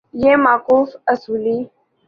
یہ 0.23 0.33
موقف 0.45 0.89
اصولی 1.13 1.57